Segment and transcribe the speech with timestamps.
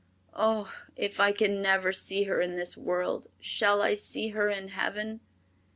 [0.33, 4.69] Oh, if I can never see her in this world, shall I see her in
[4.69, 5.19] heaven?"